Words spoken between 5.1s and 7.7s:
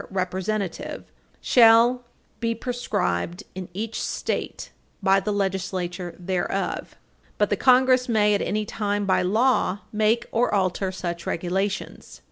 the Legislature thereof; but the